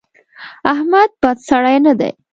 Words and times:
احمد 0.71 1.09
بد 1.23 1.37
سړی 1.49 1.77
نه 1.85 1.93
دی. 1.99 2.11